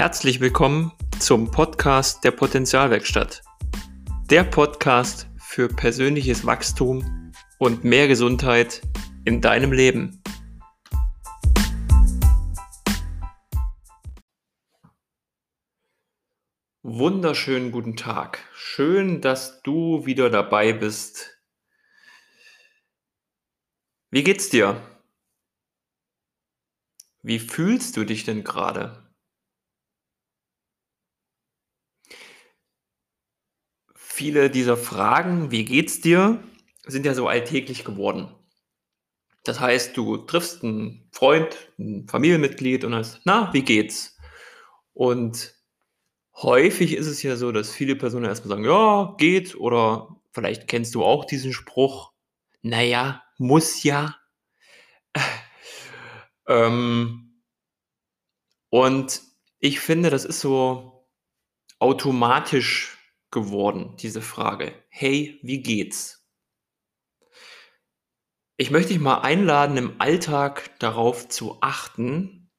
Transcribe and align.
Herzlich 0.00 0.40
willkommen 0.40 0.92
zum 1.18 1.50
Podcast 1.50 2.24
der 2.24 2.30
Potenzialwerkstatt. 2.30 3.42
Der 4.30 4.44
Podcast 4.44 5.28
für 5.36 5.68
persönliches 5.68 6.46
Wachstum 6.46 7.34
und 7.58 7.84
mehr 7.84 8.08
Gesundheit 8.08 8.80
in 9.26 9.42
deinem 9.42 9.72
Leben. 9.72 10.22
Wunderschönen 16.82 17.70
guten 17.70 17.94
Tag. 17.94 18.38
Schön, 18.54 19.20
dass 19.20 19.60
du 19.60 20.06
wieder 20.06 20.30
dabei 20.30 20.72
bist. 20.72 21.38
Wie 24.10 24.22
geht's 24.22 24.48
dir? 24.48 24.80
Wie 27.20 27.38
fühlst 27.38 27.98
du 27.98 28.04
dich 28.04 28.24
denn 28.24 28.44
gerade? 28.44 29.09
Viele 34.20 34.50
dieser 34.50 34.76
Fragen, 34.76 35.50
wie 35.50 35.64
geht's 35.64 36.02
dir, 36.02 36.44
sind 36.84 37.06
ja 37.06 37.14
so 37.14 37.26
alltäglich 37.26 37.86
geworden. 37.86 38.28
Das 39.44 39.60
heißt, 39.60 39.96
du 39.96 40.18
triffst 40.18 40.62
einen 40.62 41.08
Freund, 41.10 41.56
ein 41.78 42.06
Familienmitglied 42.06 42.84
und 42.84 42.94
hast, 42.94 43.22
na, 43.24 43.48
wie 43.54 43.62
geht's? 43.62 44.18
Und 44.92 45.54
häufig 46.34 46.96
ist 46.96 47.06
es 47.06 47.22
ja 47.22 47.36
so, 47.36 47.50
dass 47.50 47.72
viele 47.72 47.96
Personen 47.96 48.26
erstmal 48.26 48.50
sagen, 48.50 48.64
ja, 48.66 49.14
geht, 49.16 49.54
oder 49.54 50.20
vielleicht 50.32 50.68
kennst 50.68 50.94
du 50.94 51.02
auch 51.02 51.24
diesen 51.24 51.54
Spruch, 51.54 52.12
naja, 52.60 53.22
muss 53.38 53.84
ja. 53.84 54.16
ähm, 56.46 57.40
und 58.68 59.22
ich 59.60 59.80
finde, 59.80 60.10
das 60.10 60.26
ist 60.26 60.40
so 60.40 61.08
automatisch 61.78 62.98
geworden, 63.30 63.96
diese 63.98 64.22
Frage. 64.22 64.74
Hey, 64.88 65.38
wie 65.42 65.62
geht's? 65.62 66.26
Ich 68.56 68.70
möchte 68.70 68.92
dich 68.92 69.00
mal 69.00 69.20
einladen, 69.20 69.76
im 69.76 70.00
Alltag 70.00 70.78
darauf 70.80 71.28
zu 71.28 71.62
achten. 71.62 72.50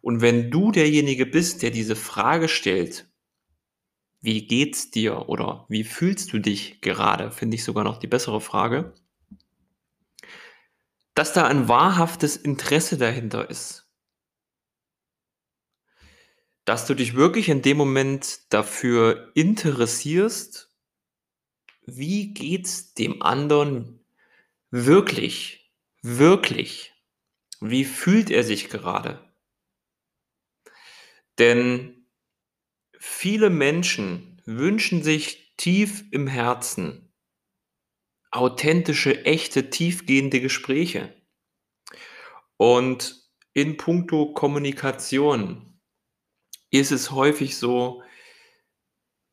Und 0.00 0.20
wenn 0.20 0.50
du 0.50 0.72
derjenige 0.72 1.26
bist, 1.26 1.62
der 1.62 1.70
diese 1.70 1.96
Frage 1.96 2.48
stellt, 2.48 3.10
wie 4.20 4.46
geht's 4.46 4.90
dir 4.90 5.28
oder 5.28 5.66
wie 5.68 5.84
fühlst 5.84 6.32
du 6.32 6.38
dich 6.38 6.80
gerade, 6.80 7.30
finde 7.30 7.56
ich 7.56 7.64
sogar 7.64 7.84
noch 7.84 7.98
die 7.98 8.06
bessere 8.06 8.40
Frage, 8.40 8.94
dass 11.14 11.32
da 11.32 11.46
ein 11.46 11.68
wahrhaftes 11.68 12.36
Interesse 12.36 12.96
dahinter 12.96 13.50
ist 13.50 13.87
dass 16.68 16.84
du 16.84 16.92
dich 16.92 17.14
wirklich 17.14 17.48
in 17.48 17.62
dem 17.62 17.78
Moment 17.78 18.40
dafür 18.50 19.32
interessierst, 19.34 20.70
wie 21.86 22.34
geht's 22.34 22.92
dem 22.92 23.22
anderen 23.22 24.04
wirklich, 24.70 25.72
wirklich? 26.02 26.92
Wie 27.60 27.86
fühlt 27.86 28.30
er 28.30 28.44
sich 28.44 28.68
gerade? 28.68 29.18
Denn 31.38 32.06
viele 32.98 33.48
Menschen 33.48 34.42
wünschen 34.44 35.02
sich 35.02 35.54
tief 35.56 36.04
im 36.10 36.26
Herzen 36.26 37.14
authentische, 38.30 39.24
echte, 39.24 39.70
tiefgehende 39.70 40.42
Gespräche. 40.42 41.14
Und 42.58 43.26
in 43.54 43.78
puncto 43.78 44.34
Kommunikation 44.34 45.67
ist 46.70 46.92
es 46.92 47.10
häufig 47.10 47.56
so, 47.56 48.02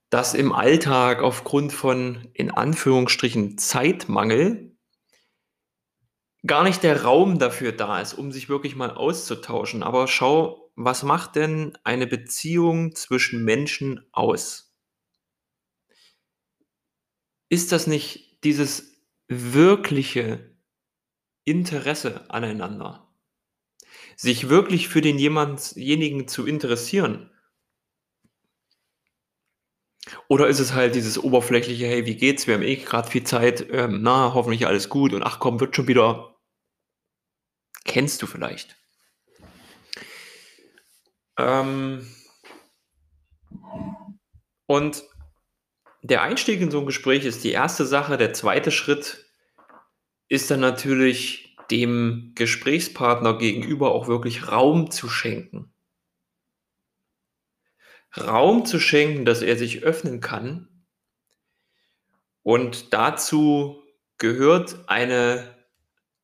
dass 0.09 0.33
im 0.33 0.53
Alltag 0.53 1.21
aufgrund 1.21 1.73
von 1.73 2.29
in 2.33 2.51
Anführungsstrichen 2.51 3.57
Zeitmangel 3.57 4.77
gar 6.45 6.63
nicht 6.63 6.83
der 6.83 7.03
Raum 7.03 7.39
dafür 7.39 7.71
da 7.71 7.99
ist, 7.99 8.13
um 8.13 8.31
sich 8.31 8.49
wirklich 8.49 8.75
mal 8.75 8.91
auszutauschen. 8.91 9.83
Aber 9.83 10.07
schau, 10.07 10.71
was 10.75 11.03
macht 11.03 11.35
denn 11.35 11.77
eine 11.83 12.07
Beziehung 12.07 12.95
zwischen 12.95 13.43
Menschen 13.43 14.07
aus? 14.11 14.73
Ist 17.49 17.71
das 17.71 17.87
nicht 17.87 18.43
dieses 18.43 19.01
wirkliche 19.27 20.55
Interesse 21.45 22.29
aneinander? 22.29 23.04
Sich 24.15 24.49
wirklich 24.49 24.87
für 24.87 25.01
denjenigen 25.01 26.27
zu 26.27 26.45
interessieren? 26.45 27.31
Oder 30.27 30.47
ist 30.47 30.59
es 30.59 30.73
halt 30.73 30.95
dieses 30.95 31.17
oberflächliche, 31.17 31.87
hey, 31.87 32.05
wie 32.05 32.15
geht's? 32.15 32.47
Wir 32.47 32.55
haben 32.55 32.61
eh 32.61 32.75
gerade 32.75 33.09
viel 33.09 33.23
Zeit, 33.23 33.67
ähm, 33.71 34.01
na, 34.01 34.33
hoffentlich 34.33 34.67
alles 34.67 34.89
gut 34.89 35.13
und 35.13 35.23
ach 35.23 35.39
komm, 35.39 35.59
wird 35.59 35.75
schon 35.75 35.87
wieder. 35.87 36.35
Kennst 37.85 38.21
du 38.21 38.27
vielleicht? 38.27 38.77
Ähm, 41.37 42.07
und 44.67 45.03
der 46.01 46.21
Einstieg 46.21 46.61
in 46.61 46.71
so 46.71 46.79
ein 46.79 46.85
Gespräch 46.85 47.25
ist 47.25 47.43
die 47.43 47.51
erste 47.51 47.85
Sache. 47.85 48.17
Der 48.17 48.33
zweite 48.33 48.71
Schritt 48.71 49.25
ist 50.27 50.49
dann 50.51 50.59
natürlich 50.59 51.44
dem 51.71 52.33
Gesprächspartner 52.35 53.37
gegenüber 53.37 53.91
auch 53.93 54.07
wirklich 54.07 54.51
Raum 54.51 54.91
zu 54.91 55.09
schenken. 55.09 55.73
Raum 58.17 58.65
zu 58.65 58.79
schenken, 58.79 59.25
dass 59.25 59.41
er 59.41 59.57
sich 59.57 59.83
öffnen 59.83 60.21
kann. 60.21 60.85
Und 62.43 62.93
dazu 62.93 63.83
gehört 64.17 64.87
eine 64.87 65.55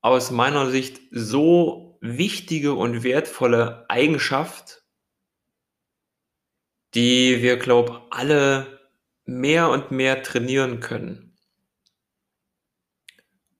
aus 0.02 0.32
meiner 0.32 0.70
Sicht 0.70 1.02
so 1.12 1.98
wichtige 2.02 2.74
und 2.74 3.04
wertvolle 3.04 3.86
Eigenschaft, 3.90 4.84
die 6.94 7.42
wir, 7.42 7.58
glaube 7.58 7.92
ich, 7.92 8.14
alle 8.18 8.80
mehr 9.26 9.70
und 9.70 9.92
mehr 9.92 10.24
trainieren 10.24 10.80
können. 10.80 11.31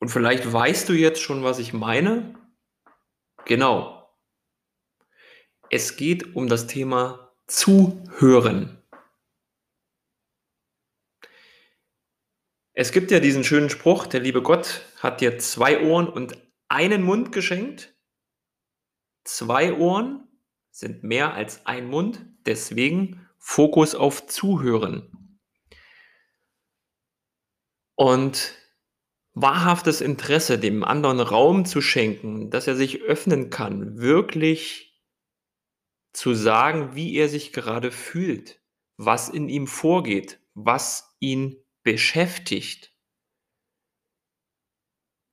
Und 0.02 0.10
vielleicht 0.10 0.52
weißt 0.52 0.90
du 0.90 0.94
jetzt 0.94 1.22
schon, 1.22 1.44
was 1.44 1.60
ich 1.60 1.74
meine. 1.74 2.34
Genau. 3.46 4.12
Es 5.70 5.96
geht 5.96 6.36
um 6.36 6.48
das 6.48 6.66
Thema 6.66 7.32
Zuhören. 7.46 8.82
Es 12.74 12.92
gibt 12.92 13.12
ja 13.12 13.20
diesen 13.20 13.44
schönen 13.44 13.70
Spruch, 13.70 14.08
der 14.08 14.22
liebe 14.22 14.42
Gott 14.42 14.82
hat 14.98 15.22
dir 15.22 15.38
zwei 15.38 15.86
Ohren 15.86 16.10
und 16.10 16.36
einen 16.68 17.04
Mund 17.04 17.32
geschenkt. 17.32 17.96
Zwei 19.24 19.74
Ohren 19.74 20.28
sind 20.72 21.04
mehr 21.04 21.36
als 21.36 21.68
ein 21.68 21.86
Mund, 21.88 22.26
deswegen 22.48 23.30
Fokus 23.38 23.94
auf 23.94 24.26
Zuhören. 24.26 25.40
Und 27.96 28.61
wahrhaftes 29.42 30.02
Interesse, 30.02 30.60
dem 30.60 30.84
anderen 30.84 31.20
Raum 31.20 31.66
zu 31.66 31.82
schenken, 31.82 32.50
dass 32.50 32.68
er 32.68 32.76
sich 32.76 33.02
öffnen 33.02 33.50
kann, 33.50 33.98
wirklich 33.98 35.02
zu 36.14 36.34
sagen, 36.34 36.96
wie 36.96 37.16
er 37.16 37.30
sich 37.30 37.54
gerade 37.54 37.92
fühlt, 37.92 38.62
was 38.98 39.30
in 39.30 39.50
ihm 39.50 39.68
vorgeht, 39.68 40.40
was 40.54 41.16
ihn 41.20 41.56
beschäftigt. 41.84 42.94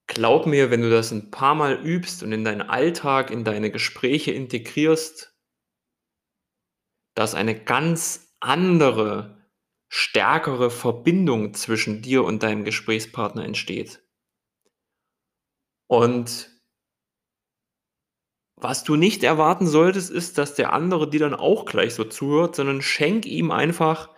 Glaub 0.06 0.46
mir, 0.46 0.70
wenn 0.70 0.80
du 0.80 0.90
das 0.90 1.10
ein 1.10 1.30
paar 1.30 1.54
Mal 1.54 1.74
übst 1.84 2.22
und 2.22 2.32
in 2.32 2.44
deinen 2.44 2.62
Alltag, 2.62 3.30
in 3.30 3.44
deine 3.44 3.70
Gespräche 3.70 4.32
integrierst, 4.32 5.36
dass 7.14 7.34
eine 7.34 7.62
ganz 7.62 8.34
andere 8.40 9.37
stärkere 9.88 10.70
Verbindung 10.70 11.54
zwischen 11.54 12.02
dir 12.02 12.24
und 12.24 12.42
deinem 12.42 12.64
Gesprächspartner 12.64 13.44
entsteht. 13.44 14.02
Und 15.86 16.50
was 18.56 18.84
du 18.84 18.96
nicht 18.96 19.22
erwarten 19.22 19.66
solltest, 19.66 20.10
ist, 20.10 20.36
dass 20.36 20.54
der 20.54 20.72
andere 20.72 21.08
dir 21.08 21.20
dann 21.20 21.34
auch 21.34 21.64
gleich 21.64 21.94
so 21.94 22.04
zuhört, 22.04 22.56
sondern 22.56 22.82
schenk 22.82 23.24
ihm 23.24 23.50
einfach 23.50 24.14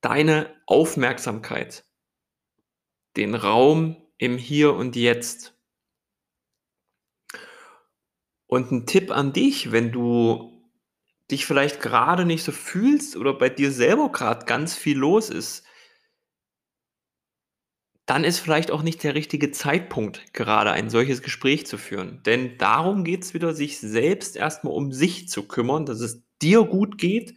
deine 0.00 0.54
Aufmerksamkeit, 0.66 1.84
den 3.16 3.34
Raum 3.34 4.06
im 4.18 4.36
Hier 4.36 4.74
und 4.74 4.96
Jetzt. 4.96 5.58
Und 8.46 8.70
ein 8.70 8.86
Tipp 8.86 9.10
an 9.10 9.32
dich, 9.32 9.72
wenn 9.72 9.92
du 9.92 10.59
dich 11.30 11.46
vielleicht 11.46 11.80
gerade 11.80 12.24
nicht 12.24 12.44
so 12.44 12.52
fühlst 12.52 13.16
oder 13.16 13.34
bei 13.34 13.48
dir 13.48 13.72
selber 13.72 14.12
gerade 14.12 14.46
ganz 14.46 14.76
viel 14.76 14.98
los 14.98 15.30
ist, 15.30 15.64
dann 18.06 18.24
ist 18.24 18.40
vielleicht 18.40 18.72
auch 18.72 18.82
nicht 18.82 19.04
der 19.04 19.14
richtige 19.14 19.52
Zeitpunkt, 19.52 20.32
gerade 20.32 20.72
ein 20.72 20.90
solches 20.90 21.22
Gespräch 21.22 21.66
zu 21.66 21.78
führen. 21.78 22.22
Denn 22.24 22.58
darum 22.58 23.04
geht 23.04 23.22
es 23.22 23.34
wieder, 23.34 23.54
sich 23.54 23.78
selbst 23.78 24.36
erstmal 24.36 24.74
um 24.74 24.90
sich 24.90 25.28
zu 25.28 25.46
kümmern, 25.46 25.86
dass 25.86 26.00
es 26.00 26.24
dir 26.42 26.64
gut 26.64 26.98
geht, 26.98 27.34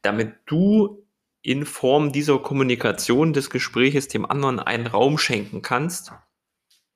damit 0.00 0.34
du 0.46 1.06
in 1.42 1.66
Form 1.66 2.10
dieser 2.10 2.38
Kommunikation 2.38 3.34
des 3.34 3.50
Gespräches 3.50 4.08
dem 4.08 4.24
anderen 4.24 4.60
einen 4.60 4.86
Raum 4.86 5.18
schenken 5.18 5.60
kannst, 5.60 6.12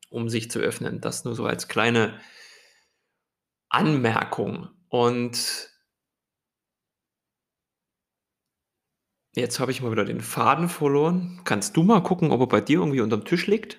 um 0.09 0.31
sich 0.31 0.51
zu 0.51 0.59
öffnen. 0.59 1.03
Das 1.03 1.27
nur 1.27 1.35
so 1.35 1.45
als 1.45 1.69
kleine 1.69 2.19
Anmerkung. 3.69 4.71
Und 4.89 5.71
Jetzt 9.35 9.61
habe 9.61 9.71
ich 9.71 9.83
mal 9.83 9.93
wieder 9.93 10.05
den 10.05 10.21
Faden 10.21 10.69
verloren. 10.69 11.41
Kannst 11.45 11.77
du 11.77 11.83
mal 11.83 12.03
gucken, 12.03 12.31
ob 12.31 12.41
er 12.41 12.47
bei 12.47 12.61
dir 12.61 12.79
irgendwie 12.81 13.01
unterm 13.01 13.25
Tisch 13.25 13.47
liegt? 13.47 13.79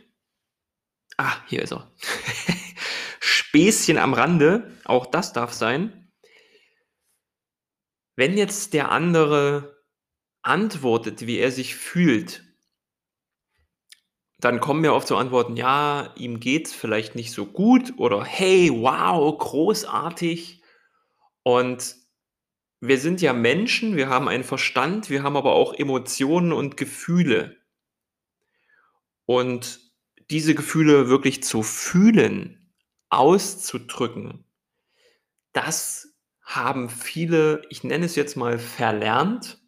Ah, 1.17 1.37
hier 1.47 1.61
ist 1.61 1.73
er. 1.73 1.91
Späßchen 3.19 3.97
am 3.97 4.13
Rande, 4.13 4.71
auch 4.85 5.05
das 5.05 5.33
darf 5.33 5.53
sein. 5.53 6.11
Wenn 8.15 8.37
jetzt 8.37 8.73
der 8.73 8.91
andere 8.91 9.83
antwortet, 10.41 11.25
wie 11.25 11.37
er 11.39 11.51
sich 11.51 11.75
fühlt, 11.75 12.43
dann 14.39 14.61
kommen 14.61 14.81
mir 14.81 14.93
oft 14.93 15.07
so 15.07 15.17
Antworten, 15.17 15.57
ja, 15.57 16.13
ihm 16.15 16.39
geht 16.39 16.67
es 16.67 16.73
vielleicht 16.73 17.15
nicht 17.15 17.33
so 17.33 17.45
gut 17.45 17.93
oder 17.97 18.23
hey, 18.23 18.69
wow, 18.71 19.37
großartig. 19.37 20.63
Und 21.43 21.95
wir 22.81 22.97
sind 22.97 23.21
ja 23.21 23.33
Menschen, 23.33 23.97
wir 23.97 24.09
haben 24.09 24.27
einen 24.29 24.43
Verstand, 24.43 25.09
wir 25.09 25.23
haben 25.23 25.35
aber 25.35 25.53
auch 25.53 25.73
Emotionen 25.73 26.53
und 26.53 26.77
Gefühle. 26.77 27.57
Und 29.25 29.79
diese 30.29 30.55
Gefühle 30.55 31.09
wirklich 31.09 31.43
zu 31.43 31.61
fühlen, 31.61 32.73
auszudrücken, 33.09 34.45
das 35.53 36.15
haben 36.41 36.89
viele, 36.89 37.61
ich 37.69 37.83
nenne 37.83 38.05
es 38.05 38.15
jetzt 38.15 38.37
mal 38.37 38.59
verlernt 38.59 39.61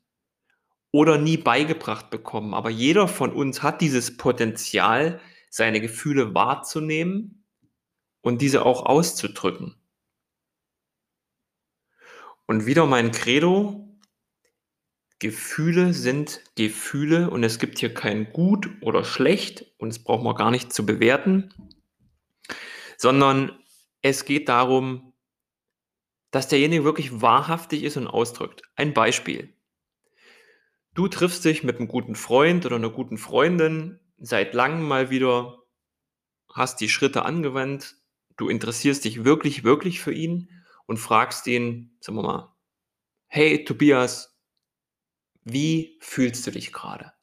oder 0.92 1.18
nie 1.18 1.38
beigebracht 1.38 2.10
bekommen. 2.10 2.54
Aber 2.54 2.69
jeder 2.69 3.08
von 3.08 3.31
uns 3.34 3.62
hat 3.62 3.81
dieses 3.81 4.18
Potenzial, 4.18 5.19
seine 5.50 5.81
Gefühle 5.81 6.34
wahrzunehmen 6.34 7.46
und 8.22 8.42
diese 8.42 8.66
auch 8.66 8.86
auszudrücken. 8.86 9.75
Und 12.51 12.65
wieder 12.65 12.86
mein 12.86 13.13
Credo, 13.13 13.98
Gefühle 15.19 15.94
sind 15.94 16.42
Gefühle 16.56 17.30
und 17.30 17.45
es 17.45 17.59
gibt 17.59 17.80
hier 17.80 17.94
kein 17.94 18.33
gut 18.33 18.69
oder 18.81 19.06
schlecht 19.06 19.68
und 19.77 19.88
es 19.88 20.03
braucht 20.03 20.21
man 20.21 20.36
gar 20.36 20.51
nicht 20.51 20.74
zu 20.74 20.86
bewerten, 20.86 21.53
sondern 22.98 23.57
es 24.01 24.25
geht 24.25 24.50
darum, 24.50 25.13
dass 26.31 26.50
derjenige 26.50 26.83
wirklich 26.83 27.21
wahrhaftig 27.21 27.83
ist 27.83 27.95
und 27.95 28.07
ausdrückt. 28.07 28.63
Ein 28.75 28.94
Beispiel. 28.94 29.53
Du 30.94 31.07
triffst 31.07 31.45
dich 31.45 31.63
mit 31.63 31.77
einem 31.77 31.88
guten 31.88 32.15
Freund 32.15 32.65
oder 32.65 32.75
einer 32.75 32.89
guten 32.89 33.18
Freundin 33.18 34.01
seit 34.18 34.53
langem 34.53 34.86
mal 34.86 35.09
wieder, 35.09 35.63
hast 36.53 36.81
die 36.81 36.89
Schritte 36.89 37.24
angewandt, 37.24 37.95
du 38.36 38.50
interessierst 38.50 39.06
dich 39.06 39.24
wirklich, 39.24 39.63
wirklich 39.63 40.01
für 40.01 40.12
ihn 40.12 40.50
und 40.91 40.97
fragst 40.97 41.47
ihn, 41.47 41.95
sagen 42.01 42.17
wir 42.17 42.23
mal, 42.23 42.53
hey 43.27 43.63
Tobias, 43.63 44.38
wie 45.45 45.97
fühlst 46.01 46.45
du 46.45 46.51
dich 46.51 46.73
gerade? 46.73 47.13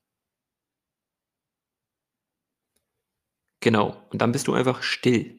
Genau, 3.61 4.03
und 4.09 4.23
dann 4.23 4.33
bist 4.33 4.47
du 4.47 4.55
einfach 4.55 4.83
still. 4.83 5.39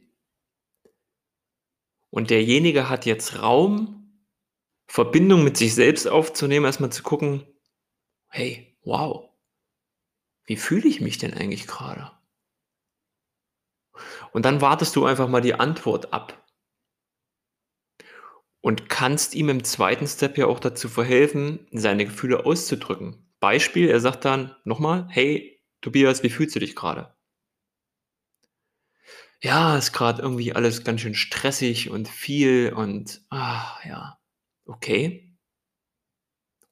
Und 2.12 2.30
derjenige 2.30 2.88
hat 2.88 3.08
jetzt 3.08 3.42
Raum, 3.42 4.28
Verbindung 4.86 5.44
mit 5.44 5.58
sich 5.58 5.74
selbst 5.74 6.08
aufzunehmen, 6.08 6.68
erstmal 6.68 6.92
zu 6.92 7.02
gucken, 7.02 7.48
hey, 8.28 8.78
wow, 8.84 9.28
wie 10.46 10.56
fühle 10.56 10.88
ich 10.88 11.02
mich 11.02 11.18
denn 11.18 11.34
eigentlich 11.34 11.66
gerade? 11.66 12.12
Und 14.34 14.46
dann 14.46 14.62
wartest 14.62 14.96
du 14.96 15.06
einfach 15.06 15.28
mal 15.28 15.42
die 15.42 15.56
Antwort 15.56 16.14
ab 16.14 16.46
und 18.62 18.90
kannst 18.90 19.36
ihm 19.36 19.50
im 19.50 19.64
zweiten 19.64 20.08
Step 20.08 20.38
ja 20.38 20.48
auch 20.48 20.60
dazu 20.60 20.90
verhelfen, 20.90 21.68
seine 21.72 22.06
Gefühle 22.06 22.46
auszudrücken. 22.46 23.26
Beispiel, 23.40 23.90
er 23.90 24.00
sagt 24.00 24.26
dann 24.26 24.56
nochmal, 24.66 25.08
hey 25.10 25.62
Tobias, 25.82 26.24
wie 26.24 26.30
fühlst 26.30 26.56
du 26.56 26.60
dich 26.60 26.76
gerade? 26.76 27.16
Ja, 29.42 29.78
ist 29.78 29.94
gerade 29.94 30.22
irgendwie 30.22 30.54
alles 30.54 30.84
ganz 30.84 31.00
schön 31.00 31.16
stressig 31.16 31.90
und 31.90 32.10
viel 32.10 32.74
und 32.76 33.22
ah 33.30 33.78
ja, 33.86 34.20
okay. 34.66 35.38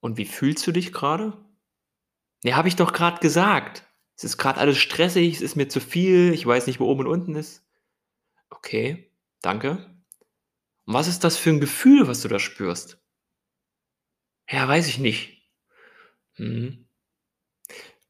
Und 0.02 0.18
wie 0.18 0.26
fühlst 0.26 0.68
du 0.68 0.74
dich 0.74 0.92
gerade? 0.92 1.38
Ja, 2.44 2.58
habe 2.58 2.68
ich 2.68 2.76
doch 2.76 2.92
gerade 2.92 3.20
gesagt. 3.22 3.84
Es 4.18 4.26
ist 4.26 4.38
gerade 4.38 4.60
alles 4.60 4.78
stressig, 4.78 5.36
es 5.36 5.42
ist 5.42 5.56
mir 5.56 5.70
zu 5.70 5.80
viel, 5.80 6.34
ich 6.34 6.46
weiß 6.46 6.68
nicht, 6.68 6.80
wo 6.80 6.88
oben 6.88 7.02
und 7.02 7.08
unten 7.08 7.36
ist. 7.36 7.66
Okay, 8.50 9.12
danke. 9.42 9.97
Und 10.88 10.96
was 10.96 11.08
ist 11.08 11.24
das 11.24 11.38
für 11.38 11.52
ein 11.52 11.60
Gefühl, 11.60 12.08
was 12.08 12.22
du 12.22 12.30
da 12.30 12.40
spürst? 12.40 13.00
Ja, 14.50 14.68
weiß 14.68 14.88
ich 14.90 14.98
nicht. 15.00 15.42
Hm. 16.36 16.88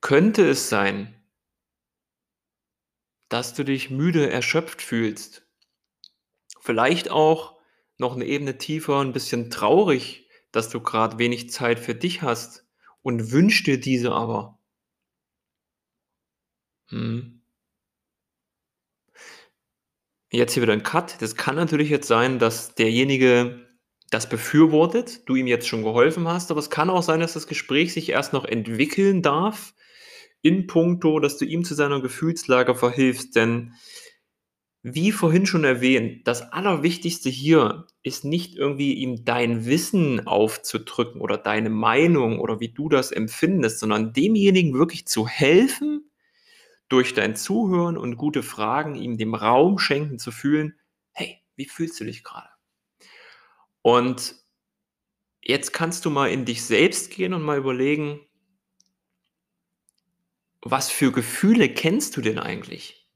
Könnte 0.01 0.47
es 0.47 0.69
sein, 0.69 1.13
dass 3.29 3.53
du 3.53 3.63
dich 3.63 3.89
müde, 3.89 4.29
erschöpft 4.29 4.81
fühlst? 4.81 5.47
Vielleicht 6.61 7.09
auch 7.09 7.57
noch 7.97 8.13
eine 8.13 8.25
Ebene 8.25 8.59
tiefer, 8.59 8.99
ein 9.01 9.11
bisschen 9.11 9.49
traurig, 9.49 10.29
dass 10.51 10.69
du 10.69 10.81
gerade 10.81 11.17
wenig 11.17 11.49
Zeit 11.49 11.79
für 11.79 11.95
dich 11.95 12.21
hast 12.21 12.67
und 13.01 13.31
wünschst 13.31 13.65
dir 13.65 13.79
diese 13.79 14.11
aber. 14.11 14.59
Hm. 16.89 17.36
Jetzt 20.31 20.53
hier 20.53 20.63
wieder 20.63 20.73
ein 20.73 20.83
Cut. 20.83 21.21
Das 21.21 21.35
kann 21.35 21.55
natürlich 21.55 21.89
jetzt 21.89 22.07
sein, 22.07 22.39
dass 22.39 22.75
derjenige 22.75 23.65
das 24.09 24.29
befürwortet, 24.29 25.27
du 25.27 25.35
ihm 25.35 25.47
jetzt 25.47 25.67
schon 25.67 25.83
geholfen 25.83 26.27
hast, 26.27 26.51
aber 26.51 26.59
es 26.59 26.69
kann 26.69 26.89
auch 26.89 27.03
sein, 27.03 27.19
dass 27.19 27.33
das 27.33 27.47
Gespräch 27.47 27.93
sich 27.93 28.09
erst 28.09 28.33
noch 28.33 28.45
entwickeln 28.45 29.21
darf 29.21 29.73
in 30.41 30.67
puncto, 30.67 31.19
dass 31.19 31.37
du 31.37 31.45
ihm 31.45 31.63
zu 31.65 31.73
seiner 31.73 32.01
Gefühlslage 32.01 32.75
verhilfst, 32.75 33.35
denn 33.35 33.73
wie 34.83 35.11
vorhin 35.11 35.45
schon 35.45 35.65
erwähnt, 35.65 36.25
das 36.27 36.53
Allerwichtigste 36.53 37.29
hier 37.29 37.87
ist 38.03 38.23
nicht 38.23 38.55
irgendwie 38.55 38.93
ihm 38.93 39.25
dein 39.25 39.65
Wissen 39.65 40.25
aufzudrücken 40.25 41.19
oder 41.19 41.37
deine 41.37 41.69
Meinung 41.69 42.39
oder 42.39 42.61
wie 42.61 42.69
du 42.69 42.87
das 42.87 43.11
empfindest, 43.11 43.79
sondern 43.79 44.13
demjenigen 44.13 44.73
wirklich 44.73 45.05
zu 45.05 45.27
helfen, 45.27 46.09
durch 46.89 47.13
dein 47.13 47.35
Zuhören 47.35 47.97
und 47.97 48.17
gute 48.17 48.43
Fragen 48.43 48.95
ihm 48.95 49.17
dem 49.17 49.35
Raum 49.35 49.77
schenken 49.79 50.19
zu 50.19 50.31
fühlen, 50.31 50.79
hey, 51.11 51.41
wie 51.55 51.65
fühlst 51.65 51.99
du 51.99 52.05
dich 52.05 52.23
gerade? 52.23 52.49
Und 53.81 54.35
jetzt 55.41 55.73
kannst 55.73 56.05
du 56.05 56.09
mal 56.09 56.29
in 56.29 56.45
dich 56.45 56.63
selbst 56.63 57.11
gehen 57.11 57.33
und 57.33 57.43
mal 57.43 57.57
überlegen, 57.57 58.21
was 60.61 60.89
für 60.91 61.11
Gefühle 61.11 61.69
kennst 61.69 62.17
du 62.17 62.21
denn 62.21 62.39
eigentlich? 62.39 63.07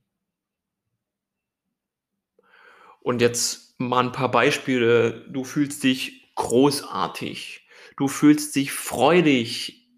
Und 3.01 3.21
jetzt 3.21 3.79
mal 3.79 4.05
ein 4.05 4.11
paar 4.11 4.31
Beispiele. 4.31 5.27
Du 5.29 5.43
fühlst 5.43 5.83
dich 5.83 6.33
großartig. 6.35 7.67
Du 7.97 8.07
fühlst 8.07 8.55
dich 8.55 8.71
freudig, 8.71 9.89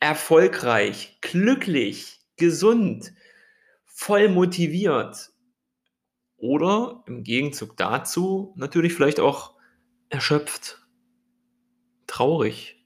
erfolgreich, 0.00 1.18
glücklich, 1.20 2.20
gesund, 2.36 3.12
voll 3.84 4.28
motiviert. 4.28 5.30
Oder 6.36 7.02
im 7.06 7.22
Gegenzug 7.22 7.76
dazu 7.76 8.52
natürlich 8.56 8.92
vielleicht 8.92 9.20
auch 9.20 9.54
erschöpft, 10.08 10.86
traurig, 12.06 12.84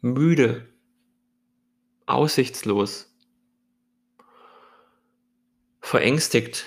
müde, 0.00 0.72
aussichtslos, 2.06 3.14
verängstigt, 5.80 6.66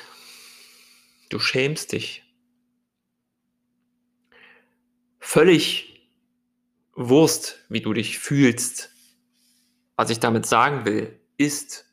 du 1.29 1.39
schämst 1.39 1.91
dich, 1.93 2.23
völlig 5.19 5.89
Wurst, 6.95 7.65
wie 7.69 7.81
du 7.81 7.93
dich 7.93 8.19
fühlst, 8.19 8.92
was 9.95 10.09
ich 10.09 10.19
damit 10.19 10.45
sagen 10.45 10.85
will, 10.85 11.19
ist, 11.37 11.85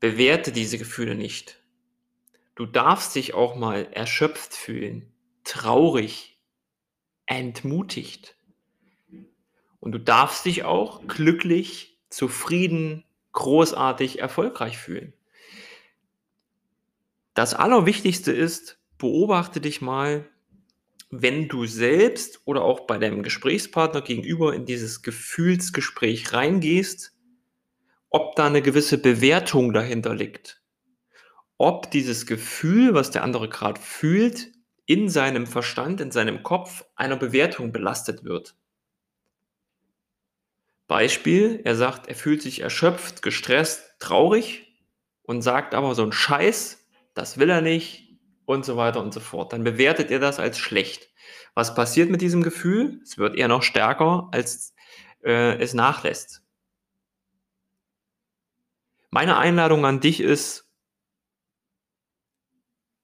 bewerte 0.00 0.52
diese 0.52 0.78
Gefühle 0.78 1.14
nicht. 1.14 1.62
Du 2.54 2.66
darfst 2.66 3.14
dich 3.14 3.34
auch 3.34 3.56
mal 3.56 3.88
erschöpft 3.92 4.54
fühlen, 4.54 5.12
traurig, 5.44 6.38
entmutigt. 7.26 8.36
Und 9.80 9.92
du 9.92 9.98
darfst 9.98 10.44
dich 10.44 10.64
auch 10.64 11.06
glücklich, 11.06 11.98
zufrieden, 12.10 13.04
großartig 13.32 14.18
erfolgreich 14.18 14.78
fühlen. 14.78 15.12
Das 17.34 17.54
Allerwichtigste 17.54 18.32
ist, 18.32 18.80
beobachte 18.98 19.60
dich 19.60 19.80
mal, 19.80 20.28
wenn 21.10 21.48
du 21.48 21.66
selbst 21.66 22.40
oder 22.44 22.62
auch 22.62 22.80
bei 22.80 22.98
deinem 22.98 23.22
Gesprächspartner 23.22 24.02
gegenüber 24.02 24.54
in 24.54 24.66
dieses 24.66 25.02
Gefühlsgespräch 25.02 26.32
reingehst, 26.32 27.14
ob 28.10 28.36
da 28.36 28.46
eine 28.46 28.62
gewisse 28.62 28.98
Bewertung 28.98 29.72
dahinter 29.72 30.14
liegt. 30.14 30.62
Ob 31.56 31.90
dieses 31.90 32.26
Gefühl, 32.26 32.94
was 32.94 33.10
der 33.10 33.22
andere 33.22 33.48
gerade 33.48 33.80
fühlt, 33.80 34.52
in 34.86 35.10
seinem 35.10 35.46
Verstand, 35.46 36.00
in 36.00 36.10
seinem 36.10 36.42
Kopf 36.42 36.84
einer 36.96 37.16
Bewertung 37.16 37.72
belastet 37.72 38.24
wird. 38.24 38.56
Beispiel, 40.86 41.60
er 41.64 41.76
sagt, 41.76 42.06
er 42.08 42.14
fühlt 42.14 42.40
sich 42.40 42.60
erschöpft, 42.60 43.20
gestresst, 43.20 43.96
traurig 43.98 44.74
und 45.22 45.42
sagt 45.42 45.74
aber 45.74 45.94
so 45.94 46.02
ein 46.02 46.12
Scheiß, 46.12 46.88
das 47.12 47.36
will 47.36 47.50
er 47.50 47.60
nicht 47.60 48.18
und 48.46 48.64
so 48.64 48.78
weiter 48.78 49.02
und 49.02 49.12
so 49.12 49.20
fort. 49.20 49.52
Dann 49.52 49.62
bewertet 49.62 50.10
er 50.10 50.20
das 50.20 50.38
als 50.38 50.58
schlecht. 50.58 51.10
Was 51.54 51.74
passiert 51.74 52.08
mit 52.08 52.22
diesem 52.22 52.42
Gefühl? 52.42 53.00
Es 53.02 53.18
wird 53.18 53.36
eher 53.36 53.48
noch 53.48 53.62
stärker, 53.62 54.28
als 54.32 54.74
äh, 55.22 55.58
es 55.58 55.74
nachlässt. 55.74 56.42
Meine 59.10 59.38
Einladung 59.38 59.86
an 59.86 60.00
dich 60.00 60.20
ist, 60.20 60.68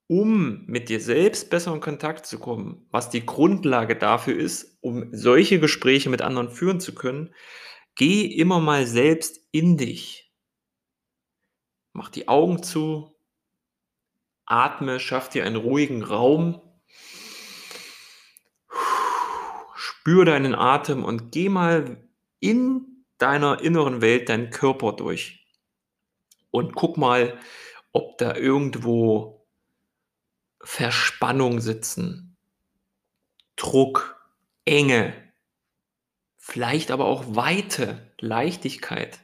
um 0.07 0.67
mit 0.67 0.91
dir 0.91 1.01
selbst 1.01 1.49
besser 1.49 1.73
in 1.73 1.81
Kontakt 1.81 2.27
zu 2.27 2.39
kommen, 2.39 2.87
was 2.91 3.09
die 3.09 3.25
Grundlage 3.25 3.97
dafür 3.97 4.37
ist, 4.37 4.77
um 4.83 5.09
solche 5.15 5.61
Gespräche 5.61 6.11
mit 6.11 6.21
anderen 6.21 6.51
führen 6.51 6.79
zu 6.79 6.95
können, 6.95 7.35
geh 7.95 8.27
immer 8.27 8.61
mal 8.61 8.87
selbst 8.87 9.41
in 9.51 9.79
dich. 9.79 10.31
Mach 11.95 12.11
die 12.11 12.29
Augen 12.29 12.63
zu, 12.63 13.17
atme, 14.45 15.01
schaff 15.01 15.31
dir 15.31 15.45
einen 15.45 15.57
ruhigen 15.57 16.03
Raum, 16.03 16.61
spür 19.75 20.27
deinen 20.27 20.55
Atem 20.55 21.03
und 21.03 21.33
geh 21.33 21.49
mal 21.49 22.07
in 22.41 23.07
deiner 23.17 23.63
inneren 23.63 24.03
Welt 24.03 24.29
deinen 24.29 24.51
Körper 24.51 24.93
durch 24.93 25.44
und 26.55 26.77
guck 26.77 26.97
mal, 26.97 27.37
ob 27.91 28.17
da 28.19 28.37
irgendwo 28.37 29.45
Verspannung 30.61 31.61
sitzen, 31.61 32.37
Druck, 33.57 34.25
Enge, 34.65 35.15
vielleicht 36.37 36.93
aber 36.93 37.07
auch 37.07 37.35
Weite, 37.35 38.15
Leichtigkeit. 38.21 39.19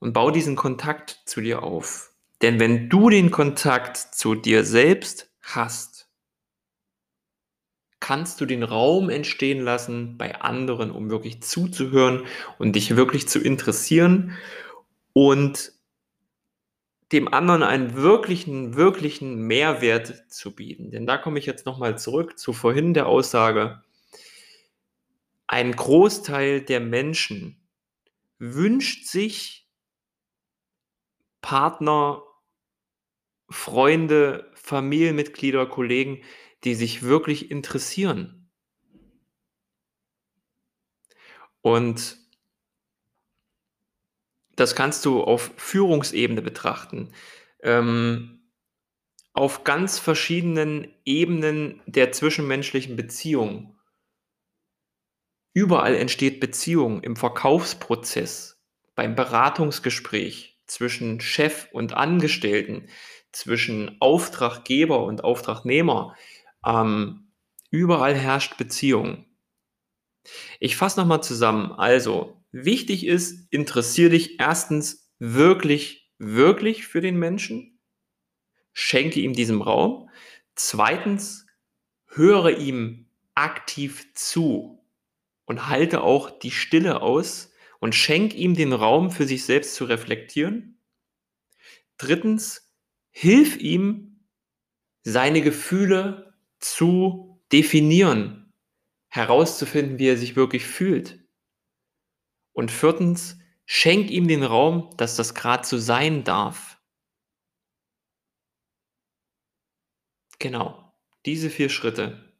Und 0.00 0.12
bau 0.12 0.32
diesen 0.32 0.56
Kontakt 0.56 1.20
zu 1.24 1.40
dir 1.40 1.62
auf. 1.62 2.12
Denn 2.42 2.58
wenn 2.58 2.90
du 2.90 3.08
den 3.08 3.30
Kontakt 3.30 3.96
zu 3.96 4.34
dir 4.34 4.64
selbst 4.64 5.30
hast, 5.40 6.08
kannst 8.00 8.40
du 8.40 8.44
den 8.44 8.64
Raum 8.64 9.08
entstehen 9.08 9.62
lassen 9.62 10.18
bei 10.18 10.40
anderen, 10.40 10.90
um 10.90 11.10
wirklich 11.10 11.44
zuzuhören 11.44 12.26
und 12.58 12.74
dich 12.74 12.96
wirklich 12.96 13.28
zu 13.28 13.38
interessieren 13.38 14.36
und 15.14 15.72
dem 17.12 17.32
anderen 17.32 17.62
einen 17.62 17.94
wirklichen, 17.94 18.74
wirklichen 18.74 19.46
Mehrwert 19.46 20.30
zu 20.30 20.54
bieten. 20.54 20.90
Denn 20.90 21.06
da 21.06 21.16
komme 21.16 21.38
ich 21.38 21.46
jetzt 21.46 21.64
nochmal 21.64 21.96
zurück 21.96 22.38
zu 22.38 22.52
vorhin 22.52 22.92
der 22.92 23.06
Aussage, 23.06 23.82
ein 25.46 25.72
Großteil 25.76 26.62
der 26.62 26.80
Menschen 26.80 27.62
wünscht 28.38 29.06
sich 29.06 29.70
Partner, 31.40 32.22
Freunde, 33.48 34.50
Familienmitglieder, 34.54 35.66
Kollegen, 35.66 36.22
die 36.64 36.74
sich 36.74 37.02
wirklich 37.02 37.50
interessieren. 37.50 38.50
Und 41.60 42.23
das 44.56 44.74
kannst 44.74 45.04
du 45.04 45.22
auf 45.22 45.52
Führungsebene 45.56 46.42
betrachten. 46.42 47.12
Ähm, 47.62 48.34
auf 49.32 49.64
ganz 49.64 49.98
verschiedenen 49.98 50.94
Ebenen 51.04 51.82
der 51.86 52.12
zwischenmenschlichen 52.12 52.94
Beziehung. 52.94 53.76
Überall 55.52 55.96
entsteht 55.96 56.40
Beziehung 56.40 57.02
im 57.02 57.16
Verkaufsprozess, 57.16 58.62
beim 58.94 59.14
Beratungsgespräch 59.14 60.60
zwischen 60.66 61.20
Chef 61.20 61.68
und 61.72 61.94
Angestellten, 61.94 62.88
zwischen 63.32 63.96
Auftraggeber 64.00 65.04
und 65.04 65.24
Auftragnehmer. 65.24 66.16
Ähm, 66.64 67.32
überall 67.70 68.14
herrscht 68.14 68.56
Beziehung. 68.56 69.26
Ich 70.60 70.76
fasse 70.76 71.00
nochmal 71.00 71.22
zusammen. 71.22 71.72
Also, 71.72 72.33
wichtig 72.54 73.04
ist, 73.06 73.48
interessiere 73.50 74.10
dich 74.10 74.38
erstens 74.38 75.10
wirklich, 75.18 76.10
wirklich 76.18 76.86
für 76.86 77.00
den 77.00 77.18
Menschen. 77.18 77.80
Schenke 78.72 79.20
ihm 79.20 79.32
diesen 79.32 79.60
Raum. 79.60 80.08
Zweitens, 80.54 81.46
höre 82.06 82.58
ihm 82.58 83.08
aktiv 83.34 84.14
zu 84.14 84.84
und 85.46 85.68
halte 85.68 86.02
auch 86.02 86.30
die 86.38 86.52
Stille 86.52 87.02
aus 87.02 87.52
und 87.80 87.94
schenk 87.94 88.34
ihm 88.34 88.54
den 88.54 88.72
Raum 88.72 89.10
für 89.10 89.26
sich 89.26 89.44
selbst 89.44 89.74
zu 89.74 89.84
reflektieren. 89.84 90.78
Drittens, 91.98 92.72
hilf 93.10 93.56
ihm, 93.56 94.24
seine 95.02 95.42
Gefühle 95.42 96.34
zu 96.60 97.42
definieren, 97.52 98.52
herauszufinden, 99.08 99.98
wie 99.98 100.06
er 100.06 100.16
sich 100.16 100.34
wirklich 100.36 100.64
fühlt. 100.64 101.23
Und 102.54 102.70
viertens, 102.70 103.38
schenk 103.66 104.10
ihm 104.10 104.26
den 104.28 104.42
Raum, 104.42 104.88
dass 104.96 105.16
das 105.16 105.34
gerade 105.34 105.66
so 105.66 105.76
sein 105.76 106.24
darf. 106.24 106.80
Genau, 110.38 110.92
diese 111.26 111.50
vier 111.50 111.68
Schritte. 111.68 112.32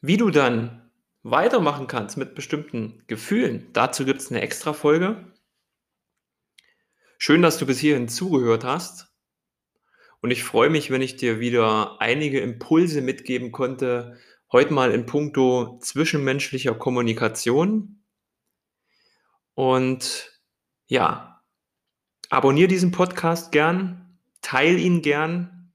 Wie 0.00 0.16
du 0.16 0.30
dann 0.30 0.90
weitermachen 1.22 1.86
kannst 1.86 2.16
mit 2.16 2.34
bestimmten 2.34 3.02
Gefühlen, 3.06 3.72
dazu 3.72 4.04
gibt 4.04 4.20
es 4.20 4.30
eine 4.30 4.40
extra 4.40 4.72
Folge. 4.72 5.32
Schön, 7.18 7.42
dass 7.42 7.58
du 7.58 7.66
bis 7.66 7.78
hierhin 7.80 8.08
zugehört 8.08 8.64
hast. 8.64 9.12
Und 10.20 10.30
ich 10.30 10.44
freue 10.44 10.70
mich, 10.70 10.90
wenn 10.90 11.02
ich 11.02 11.16
dir 11.16 11.40
wieder 11.40 12.00
einige 12.00 12.40
Impulse 12.40 13.00
mitgeben 13.00 13.52
konnte, 13.52 14.18
heute 14.52 14.72
mal 14.72 14.92
in 14.92 15.06
puncto 15.06 15.78
zwischenmenschlicher 15.80 16.74
Kommunikation. 16.74 17.95
Und 19.56 20.38
ja, 20.86 21.42
abonniere 22.28 22.68
diesen 22.68 22.92
Podcast 22.92 23.52
gern, 23.52 24.18
teile 24.42 24.76
ihn 24.76 25.00
gern, 25.00 25.72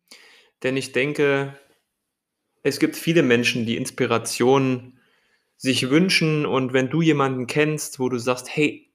denn 0.61 0.77
ich 0.77 0.91
denke, 0.91 1.59
es 2.61 2.79
gibt 2.79 2.95
viele 2.95 3.23
Menschen, 3.23 3.65
die 3.65 3.77
Inspiration 3.77 4.99
sich 5.57 5.89
wünschen 5.89 6.45
und 6.45 6.73
wenn 6.73 6.91
du 6.91 7.01
jemanden 7.01 7.47
kennst, 7.47 7.99
wo 7.99 8.07
du 8.07 8.19
sagst, 8.19 8.55
hey, 8.55 8.93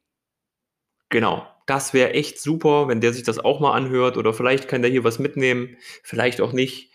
genau, 1.09 1.49
das 1.67 1.93
wäre 1.93 2.13
echt 2.13 2.41
super, 2.41 2.87
wenn 2.87 3.01
der 3.01 3.13
sich 3.13 3.25
das 3.25 3.41
auch 3.41 3.59
mal 3.59 3.73
anhört 3.73 4.17
oder 4.17 4.33
vielleicht 4.33 4.69
kann 4.69 4.83
der 4.83 4.91
hier 4.93 5.03
was 5.03 5.19
mitnehmen, 5.19 5.77
vielleicht 6.05 6.41
auch 6.41 6.53
nicht. 6.53 6.93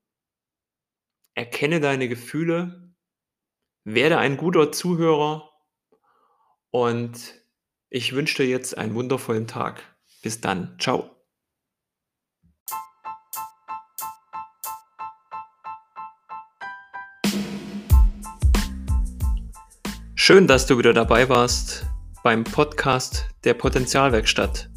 erkenne 1.35 1.81
deine 1.81 2.07
Gefühle, 2.07 2.93
werde 3.83 4.17
ein 4.17 4.37
guter 4.37 4.71
Zuhörer 4.71 5.51
und 6.71 7.35
ich 7.89 8.13
wünsche 8.13 8.43
dir 8.43 8.49
jetzt 8.49 8.77
einen 8.77 8.93
wundervollen 8.95 9.47
Tag. 9.47 9.81
Bis 10.21 10.41
dann. 10.41 10.75
Ciao. 10.79 11.11
Schön, 20.15 20.47
dass 20.47 20.65
du 20.67 20.77
wieder 20.77 20.93
dabei 20.93 21.29
warst 21.29 21.85
beim 22.23 22.43
Podcast 22.43 23.29
der 23.45 23.53
Potenzialwerkstatt. 23.53 24.69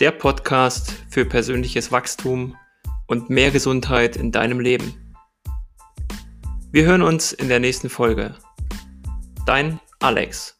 der 0.00 0.12
Podcast 0.12 0.92
für 1.10 1.24
persönliches 1.24 1.90
Wachstum 1.90 2.56
und 3.08 3.30
mehr 3.30 3.50
Gesundheit 3.50 4.16
in 4.16 4.30
deinem 4.30 4.60
Leben. 4.60 5.16
Wir 6.70 6.84
hören 6.84 7.02
uns 7.02 7.32
in 7.32 7.48
der 7.48 7.58
nächsten 7.58 7.90
Folge. 7.90 8.36
Dein 9.44 9.80
Alex. 9.98 10.57